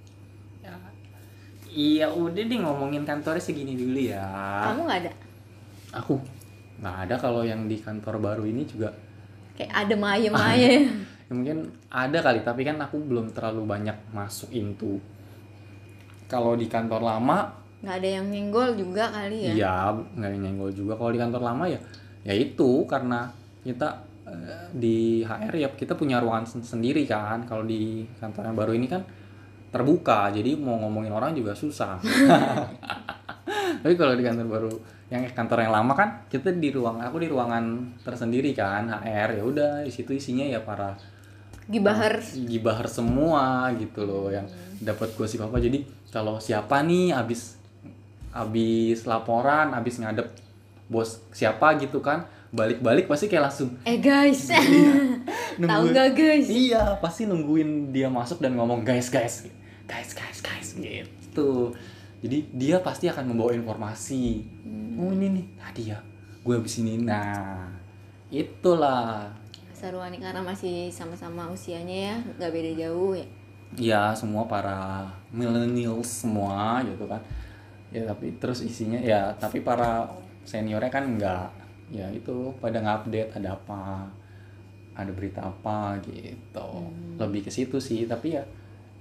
iya 1.75 2.07
udah 2.07 2.43
deh 2.47 2.59
ngomongin 2.63 3.03
kantornya 3.03 3.43
segini 3.43 3.75
dulu 3.75 3.99
ya. 3.99 4.25
Kamu 4.71 4.87
nggak 4.87 5.01
ada? 5.05 5.13
Aku 5.99 6.23
nggak 6.79 6.97
ada 7.07 7.15
kalau 7.19 7.43
yang 7.43 7.67
di 7.67 7.79
kantor 7.83 8.23
baru 8.23 8.47
ini 8.47 8.63
juga. 8.63 8.95
Kayak 9.55 9.87
ada 9.87 9.95
maya 9.95 10.29
maya 10.31 10.69
ya 10.71 10.91
mungkin 11.35 11.73
ada 11.89 12.21
kali 12.21 12.45
tapi 12.45 12.63
kan 12.69 12.77
aku 12.79 13.01
belum 13.01 13.33
terlalu 13.33 13.65
banyak 13.65 13.97
masuk 14.13 14.53
into. 14.55 15.01
Kalau 16.31 16.57
di 16.57 16.67
kantor 16.71 17.03
lama 17.05 17.51
nggak 17.85 17.97
ada 18.01 18.09
yang 18.17 18.27
nyenggol 18.33 18.73
juga 18.81 19.13
kali 19.13 19.45
ya? 19.45 19.53
iya 19.53 19.75
nggak 19.93 20.31
nyenggol 20.41 20.71
juga. 20.73 20.97
Kalau 20.97 21.11
di 21.13 21.21
kantor 21.21 21.43
lama 21.45 21.65
ya 21.69 21.81
ya 22.25 22.33
itu 22.33 22.89
karena 22.89 23.29
kita 23.61 23.89
eh, 24.25 24.69
di 24.73 25.21
HR 25.21 25.55
ya 25.55 25.69
kita 25.73 25.93
punya 25.93 26.17
ruangan 26.21 26.49
sen- 26.49 26.65
sendiri 26.65 27.05
kan. 27.05 27.45
Kalau 27.45 27.65
di 27.65 28.05
kantor 28.21 28.53
yang 28.53 28.57
baru 28.57 28.73
ini 28.73 28.87
kan 28.89 29.05
terbuka 29.75 30.31
jadi 30.31 30.55
mau 30.55 30.79
ngomongin 30.79 31.11
orang 31.11 31.35
juga 31.35 31.51
susah. 31.51 31.99
Tapi 33.83 33.95
kalau 33.99 34.15
di 34.15 34.23
kantor 34.23 34.47
baru 34.47 34.73
yang 35.11 35.27
kantor 35.29 35.67
yang 35.67 35.73
lama 35.75 35.93
kan 35.93 36.09
kita 36.27 36.49
di 36.51 36.71
ruang 36.71 36.97
aku 36.99 37.21
di 37.21 37.29
ruangan 37.29 37.65
tersendiri 38.01 38.57
kan 38.57 38.89
HR 38.89 39.37
ya 39.37 39.43
udah 39.45 39.73
di 39.85 39.93
situ 39.93 40.17
isinya 40.17 40.43
ya 40.43 40.63
para 40.63 40.97
gibahar. 41.67 42.19
gibahar 42.49 42.89
semua 42.89 43.69
gitu 43.77 44.07
loh 44.07 44.31
yang 44.31 44.47
dapat 44.79 45.13
gosip 45.15 45.43
apa. 45.43 45.59
Jadi 45.59 45.85
kalau 46.09 46.39
siapa 46.39 46.81
nih 46.81 47.13
abis 47.13 47.59
abis 48.31 49.05
laporan 49.05 49.75
abis 49.75 50.01
ngadep 50.01 50.27
bos 50.87 51.23
siapa 51.31 51.75
gitu 51.79 51.99
kan 51.99 52.27
balik-balik 52.51 53.07
pasti 53.07 53.27
kayak 53.27 53.51
langsung 53.51 53.75
eh 53.83 53.99
guys. 53.99 54.49
Tahu 55.55 55.61
Nungguin- 55.61 55.93
nggak 55.93 56.09
guys? 56.15 56.47
Iya 56.49 56.99
pasti 56.99 57.27
nungguin 57.27 57.91
dia 57.91 58.07
masuk 58.09 58.39
dan 58.39 58.55
ngomong 58.55 58.83
guys 58.83 59.11
guys 59.11 59.47
guys 59.85 60.11
guys 60.17 60.39
guys. 60.41 60.69
Gitu. 60.77 61.73
Jadi 62.25 62.39
dia 62.57 62.81
pasti 62.81 63.09
akan 63.09 63.33
membawa 63.33 63.53
informasi. 63.53 64.45
Oh 64.97 65.13
ini 65.13 65.41
nih 65.41 65.47
tadi 65.61 65.83
ya 65.93 65.99
gue 66.45 66.55
abis 66.57 66.81
ini. 66.81 67.01
Nah 67.01 67.69
itulah. 68.33 69.29
Seruan 69.77 70.09
nih 70.13 70.21
karena 70.25 70.41
masih 70.41 70.89
sama-sama 70.89 71.53
usianya 71.53 71.97
ya 72.13 72.17
nggak 72.41 72.53
beda 72.53 72.73
jauh 72.81 73.13
ya. 73.13 73.27
Ya 73.75 74.03
semua 74.17 74.49
para 74.49 75.11
millennials 75.35 76.25
semua 76.25 76.81
gitu 76.87 77.05
kan. 77.05 77.21
Ya 77.93 78.09
tapi 78.09 78.33
terus 78.41 78.65
isinya 78.65 79.01
ya 79.01 79.37
tapi 79.37 79.61
para 79.61 80.09
seniornya 80.49 80.93
kan 80.93 81.05
enggak 81.05 81.49
ya 81.93 82.09
itu 82.09 82.53
pada 82.61 82.81
ngupdate 82.81 83.37
ada 83.37 83.57
apa 83.61 84.09
ada 84.97 85.13
berita 85.13 85.45
apa 85.45 86.01
gitu. 86.01 86.89
Lebih 87.21 87.45
ke 87.45 87.51
situ 87.53 87.77
sih 87.77 88.09
tapi 88.09 88.41
ya 88.41 88.45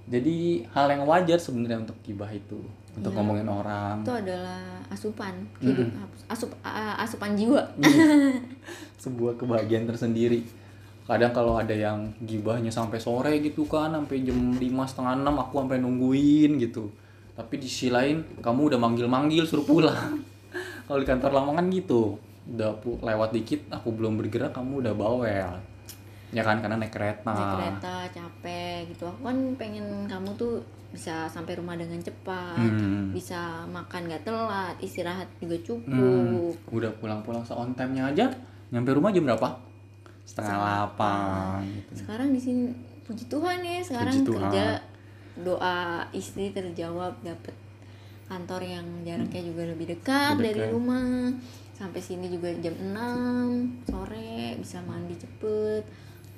jadi 0.04 0.68
hal 0.72 0.86
yang 0.92 1.02
wajar 1.08 1.40
sebenarnya 1.40 1.88
untuk 1.88 1.96
gibah 2.04 2.28
itu 2.28 2.60
untuk 2.94 3.10
Iya. 3.10 3.18
ngomongin 3.18 3.48
orang. 3.48 3.96
Itu 4.04 4.14
adalah 4.14 4.60
asupan. 4.86 5.34
Hidup 5.58 5.88
asup 6.30 6.50
asupan 7.00 7.34
jiwa. 7.34 7.62
Sebuah 9.02 9.34
kebahagiaan 9.34 9.88
tersendiri. 9.88 10.44
Kadang 11.04 11.36
kalau 11.36 11.60
ada 11.60 11.74
yang 11.74 12.08
gibahnya 12.24 12.72
sampai 12.72 12.96
sore 12.96 13.36
gitu 13.44 13.68
kan 13.68 13.92
sampai 13.92 14.24
jam 14.24 14.56
lima 14.56 14.88
setengah 14.88 15.20
enam 15.20 15.36
aku 15.36 15.60
sampai 15.60 15.82
nungguin 15.82 16.56
gitu. 16.56 16.88
Tapi 17.34 17.60
di 17.60 17.66
sisi 17.68 17.90
lain 17.92 18.40
kamu 18.40 18.72
udah 18.72 18.78
manggil-manggil 18.80 19.44
suruh 19.44 19.66
pulang. 19.66 20.20
Kalau 20.86 20.98
di 21.00 21.08
kantor 21.08 21.32
lama 21.34 21.60
kan 21.60 21.66
gitu 21.68 22.16
udah 22.44 22.76
lewat 23.00 23.32
dikit 23.32 23.72
aku 23.72 23.88
belum 23.96 24.20
bergerak 24.20 24.52
kamu 24.52 24.84
udah 24.84 24.92
bawel 24.92 25.48
ya 26.30 26.40
kan 26.40 26.56
karena 26.58 26.76
naik 26.76 26.90
kereta 26.90 27.28
naik 27.28 27.50
kereta 27.54 27.94
capek 28.10 28.76
gitu 28.88 29.04
aku 29.04 29.20
kan 29.22 29.36
pengen 29.54 29.84
kamu 30.04 30.30
tuh 30.34 30.62
bisa 30.88 31.26
sampai 31.26 31.54
rumah 31.54 31.74
dengan 31.74 31.98
cepat 31.98 32.54
Hmm. 32.54 33.10
bisa 33.10 33.36
makan 33.66 34.06
gak 34.06 34.22
telat 34.22 34.78
istirahat 34.78 35.26
juga 35.36 35.58
Hmm, 35.58 36.54
cukup 36.54 36.54
udah 36.72 36.92
pulang-pulang 36.96 37.42
se 37.42 37.52
on 37.52 37.74
time-nya 37.74 38.08
aja 38.08 38.30
nyampe 38.68 38.90
rumah 38.90 39.10
jam 39.10 39.22
berapa 39.24 39.58
setengah 40.24 40.54
delapan 40.54 41.60
gitu. 41.68 41.90
sekarang 42.00 42.28
di 42.30 42.40
sini 42.40 42.62
puji 43.02 43.24
Tuhan 43.26 43.58
ya 43.60 43.78
sekarang 43.80 44.14
Puji 44.14 44.24
Tuhan. 44.24 44.38
kerja 44.40 44.64
doa 45.36 45.78
istri 46.12 46.48
terjawab 46.48 47.18
dapet 47.20 47.52
kantor 48.24 48.62
yang 48.64 48.86
jaraknya 49.02 49.42
juga 49.44 49.62
lebih 49.66 49.86
dekat 49.90 50.32
Lebih 50.32 50.44
dari 50.46 50.60
dekat. 50.62 50.72
rumah 50.72 51.06
sampai 51.70 52.00
sini 52.00 52.26
juga 52.28 52.48
jam 52.56 52.72
6 52.72 52.94
sore 53.84 54.32
bisa 54.56 54.78
mandi 54.80 55.12
cepet 55.14 55.82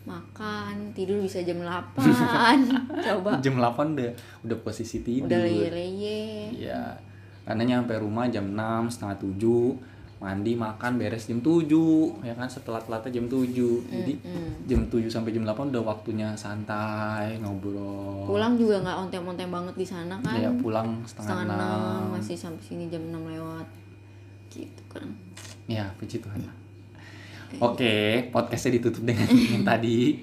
makan 0.07 0.95
tidur 0.95 1.19
bisa 1.19 1.42
jam 1.42 1.59
8 1.59 1.99
coba 3.05 3.31
jam 3.38 3.55
8 3.55 3.66
udah 3.92 4.11
udah 4.42 4.59
posisi 4.62 5.03
tidur 5.03 5.27
udah 5.27 5.40
leye-leye 5.42 6.55
Iya. 6.57 6.95
Karena 7.42 7.62
nyampe 7.64 7.95
rumah 7.95 8.27
jam 8.27 8.42
6, 8.49 8.59
setengah 8.88 9.19
7, 9.21 9.79
mandi, 10.19 10.55
makan, 10.55 10.97
beres 10.97 11.27
jam 11.27 11.38
7, 11.38 11.62
ya 12.21 12.35
kan 12.35 12.47
setelah 12.47 12.79
telatnya 12.81 13.12
jam 13.12 13.27
7. 13.27 13.47
Jadi 13.87 14.12
Mm-mm. 14.16 14.66
jam 14.66 14.81
7 14.85 15.07
sampai 15.07 15.31
jam 15.31 15.42
8 15.45 15.71
udah 15.71 15.83
waktunya 15.85 16.35
santai, 16.35 17.38
ngobrol. 17.38 18.27
pulang 18.27 18.55
juga 18.55 18.79
nggak 18.81 18.99
ontem-ontem 19.01 19.47
banget 19.47 19.75
di 19.77 19.87
sana 19.87 20.19
kan 20.21 20.35
Ya 20.35 20.51
pulang 20.53 21.03
setengah, 21.03 21.38
setengah 21.38 21.55
enam 21.55 22.03
6. 22.11 22.14
masih 22.19 22.35
sampai 22.37 22.62
sini 22.64 22.85
jam 22.88 23.03
6 23.05 23.14
lewat 23.29 23.66
gitu 24.49 24.83
kan 24.88 25.07
Ya, 25.66 25.87
puji 25.95 26.19
Tuhan. 26.19 26.42
Oke, 27.57 28.29
podcastnya 28.29 28.77
ditutup 28.77 29.03
dengan 29.03 29.29
yang 29.53 29.64
tadi. 29.64 30.21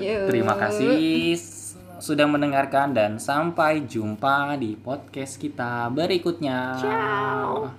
Terima 0.00 0.56
kasih 0.56 1.36
sudah 2.00 2.24
mendengarkan 2.24 2.96
dan 2.96 3.20
sampai 3.20 3.84
jumpa 3.84 4.56
di 4.56 4.74
podcast 4.74 5.36
kita 5.36 5.92
berikutnya. 5.92 6.80
Ciao. 6.80 7.70